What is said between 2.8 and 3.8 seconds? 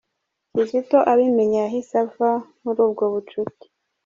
ubwo bucuti.